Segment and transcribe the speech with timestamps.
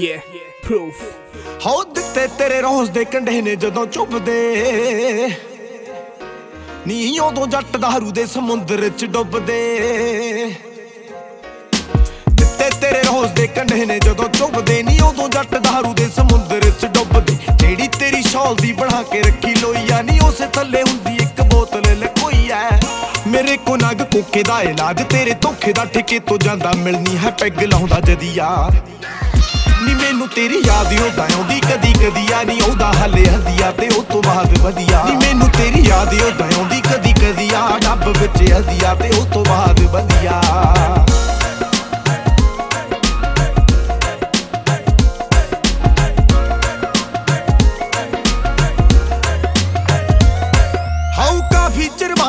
[0.00, 0.20] Yeah,
[0.66, 1.00] proof.
[1.66, 4.36] ਹੋ ਦਿੱਤੇ ਤੇਰੇ ਰੋਜ਼ ਦੇ ਕੰਢੇ ਨੇ ਜਦੋਂ ਚੁੱਭਦੇ।
[6.86, 9.58] ਨੀ ਉਦੋਂ ਜੱਟ ਦਾਰੂ ਦੇ ਸਮੁੰਦਰ ਚ ਡੁੱਬਦੇ।
[12.30, 16.86] ਦਿੱਤੇ ਤੇਰੇ ਰੋਜ਼ ਦੇ ਕੰਢੇ ਨੇ ਜਦੋਂ ਚੁੱਭਦੇ ਨੀ ਉਦੋਂ ਜੱਟ ਦਾਰੂ ਦੇ ਸਮੁੰਦਰ ਚ
[16.86, 21.98] ਡੁੱਬਦੇ। ਜਿਹੜੀ ਤੇਰੀ ਸ਼ੌਲ ਦੀ ਬਣਾ ਕੇ ਰੱਖੀ ਲੋਈਆ ਨੀ ਉਸੇ ਥੱਲੇ ਹੁੰਦੀ ਇੱਕ ਬੋਤਲ
[21.98, 22.80] ਲਕੋਈ ਐ
[23.26, 27.62] ਮੇਰੇ ਕੋ ਨਗ ਕੋਕੇ ਦਾ ਇਲਾਜ ਤੇਰੇ ਧੋਖੇ ਦਾ ਠੇਕੇ ਤੋਂ ਜਾਂਦਾ ਮਿਲਣੀ ਹੈ ਪੈਗ
[27.62, 28.70] ਲਾਉਂਦਾ ਜਦੀਆ।
[29.82, 34.02] ਨੀ ਮੈਨੂੰ ਤੇਰੀ ਯਾਦ ਉਦਾਂ ਆਉਂਦੀ ਕਦੀ ਕਦੀ ਆ ਨਹੀਂ ਆਉਂਦਾ ਹੱਲੇ ਹੱਦੀਆ ਤੇ ਉਹ
[34.02, 38.94] ਤੋਂ ਬਾਅਦ ਵਧੀਆ। ਨੀ ਮੈਨੂੰ ਤੇਰੀ ਯਾਦ ਉਦਾਂ ਆਉਂਦੀ ਕਦੀ ਕਦੀ ਆ ਡੱਬ ਵਿੱਚ ਹੱਦੀਆ
[38.94, 40.40] ਤੇ ਉਹ ਤੋਂ ਬਾਅਦ ਵਧੀਆ।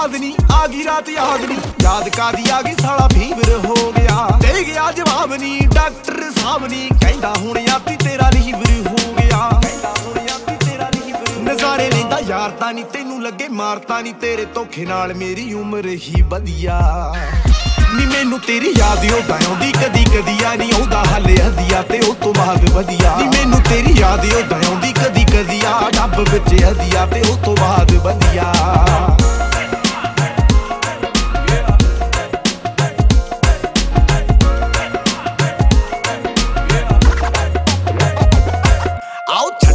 [0.00, 3.50] ਕਾਫੀ ਚਿਰ ਬਾਅਦ ਨਹੀਂ ਆ ਗਈ ਰਾਤ ਯਾਦ ਨਹੀਂ ਯਾਦ ਕਾਦੀ ਆ ਗਈ, ਸਾਲਾ ਫੀਵਰ
[3.66, 9.12] ਹੋ ਗਿਆ। ਦੇ ਗਿਆ ਜਵਾਬ ਨਹੀਂ ਡਾਕਟਰ ਸਾਹਿਬ ਨਹੀਂ ਕਹਿੰਦਾ, ਹੁਣ ਆਤੀ ਤੇਰਾ ਲੀਵਰ ਹੋ
[9.14, 14.14] ਗਿਆ। ਕਹਿੰਦਾ, ਹੁਣ ਆਤੀ ਤੇਰਾ ਲੀਵਰ ਨਜ਼ਾਰੇ ਲੈਂਦਾ, ਯਾਰ ਤਾਂ ਨਹੀਂ ਤੈਨੂੰ ਲੱਗੇ ਮਾਰਤਾ ਨਹੀਂ
[14.14, 16.80] ਤੇਰੇ ਧੋਖੇ ਨਾਲ ਮੇਰੀ ਉਮਰ ਹੀ ਵਧੀਆ।
[17.94, 22.14] ਨੀ, ਮੈਨੂੰ ਤੇਰੀ ਯਾਦ ਉਦਾਂ ਆਉਂਦੀ ਕਦੀ ਕਦੀ, ਆ ਨਹੀਂ ਆਉਂਦਾ, ਹੱਲੇ ਹੱਦੀਆ ਤੇ ਉਹ
[22.14, 27.06] ਤੋਂ ਬਾਅਦ ਵਧੀਆ। ਨੀ, ਮੈਨੂੰ ਤੇਰੀ ਯਾਦ ਉਦਾਂ ਆਉਂਦੀ ਕਦੀ ਕਦੀ, ਆ ਡੱਬ ਵਿੱਚ ਹੱਦੀਆ
[27.06, 28.29] ਤੇ ਉਹ ਤੋਂ ਬਾਅਦ ਵਧੀਆ।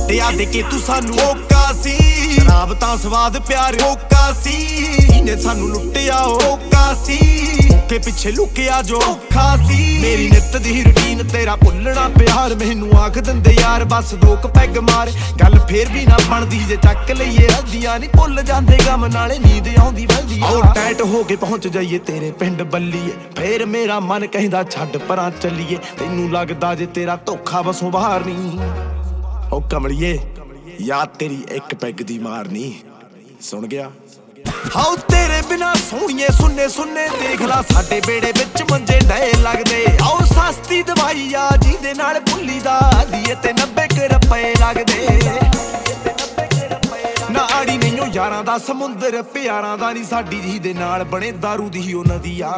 [0.06, 1.94] ਛੱਡਿਆ ਦੇ ਕੇ ਤੂੰ ਸਾਨੂੰ। ਓਕਾ ਸੀ।
[2.32, 4.52] ਸ਼ਰਾਬ ਤਾਂ ਸਵਾਦ ਪਿਆਰ ਓਕਾ ਸੀ।
[5.16, 7.18] ਇਹਨੇ ਸਾਨੂੰ ਲੁੱਟਿਆ ਓਕਾ ਸੀ।
[7.90, 13.18] ਕੇ ਪਿੱਛੇ ਲੁਕਿਆ ਜੋ। ਔਖਾ ਸੀ। ਮੇਰੀ ਨਿੱਤ ਦੀ ਰੁਟੀਨ ਤੇਰਾ ਭੁੱਲਣਾ ਪਿਆਰ। ਮੈਨੂੰ ਆਖ
[13.20, 15.12] ਦਿੰਦੇ ਯਾਰ ਬਸ ਦੋ ਕੁ ਪੈਗ ਮਾਰ।
[15.42, 19.68] ਗੱਲ ਫੇਰ ਵੀ ਨਾ ਬਣਦੀ ਜੇ ਚੱਕ ਲਈਏ ਅੱਧੀਆਂ ਨਹੀਂ ਭੁੱਲ ਜਾਂਦੇ ਗਮ ਨਾਲੇ ਨੀਂਦ
[19.80, 24.64] ਆਉਂਦੀ ਬਲਦੀ ਆਓ ਟੈਟ ਹੋ ਕੇ ਪਹੁੰਚ ਜਾਈਏ ਤੇਰੇ ਪਿੰਡ ਬੱਲੀਏ। ਫੇਰ ਮੇਰਾ ਮਨ ਕਹਿੰਦਾ
[24.64, 28.60] ਛੱਡ ਪਰਾਂ ਚੱਲੀਏ। ਤੈਨੂੰ ਲੱਗਦਾ ਜੇ ਤੇਰਾ ਧੋਖਾ ਬਸੋਂ ਬਾਹਰ ਨਹੀਂ
[29.56, 30.18] ਓ ਕਮਲੀਏ
[30.82, 32.64] ਯਾਦ ਤੇਰੀ ਇੱਕ ਪੈਗ ਦੀ ਮਾਰਨੀ
[33.42, 33.90] ਸੁਣ ਗਿਆ?
[34.76, 40.20] ਹਾਉ ਤੇਰੇ ਬਿਨਾ ਸੋਹਣੀਏ ਸੁੰਨੇ ਸੁੰਨੇ, ਦੇਖ ਲਾ ਸਾਡੇ ਬੇੜੇ ਵਿੱਚ ਮੰਜੇ ਡਏ ਲੱਗਦੇ। ਆਓ
[40.26, 42.80] ਸਸਤੀ ਦਵਾਈ ਆ, ਜਿਹਦੇ ਨਾਲ ਭੁੱਲੀ ਦਾ
[43.12, 45.08] ਦੀਏ ਤੇ 90 ਕੁ ਰੁਪਏ ਲੱਗਦੇ।
[47.32, 51.32] ਨਾ ਆੜੀ ਨਹੀਂ ਉਹ ਯਾਰਾਂ ਦਾ ਸਮੁੰਦਰ, ਪਿਆਰਾਂ ਦਾ ਨਹੀਂ ਸਾਡੀ ਜੀ ਦੇ ਨਾਲ ਬਣੇ
[51.46, 52.54] दारू ਦੀ ਉਹ ਨਦੀ ਆ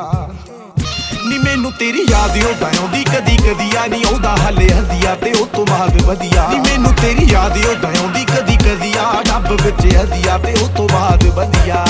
[1.28, 5.48] ਨੀ ਮੈਨੂੰ ਤੇਰੀ ਯਾਦ ਉਦਾਂ ਆਉਂਦੀ ਕਦੀ ਕਦੀ ਆ ਨਹੀਂ ਆਉਂਦਾ, ਹੱਲੇ ਹੱਦੀਆ ਤੇ ਉਹ
[5.48, 10.38] ਤੋਂ ਬਾਅਦ ਵਧੀਆ। ਨੀ ਮੈਨੂੰ ਤੇਰੀ ਯਾਦ ਉਦਾਂ ਆਉਂਦੀ ਕਦੀ ਕਦੀ ਆ ਡੱਬ ਵਿੱਚ ਹੱਦੀਆ
[10.38, 11.86] ਤੇ ਉਹ ਤੋਂ ਬਾਅਦ ਵਧੀਆ।